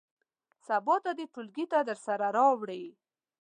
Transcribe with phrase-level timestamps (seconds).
[0.67, 2.83] سبا ته دې ټولګي ته درسره راوړي.